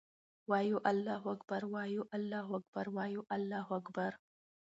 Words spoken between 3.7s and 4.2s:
اکــــــــبر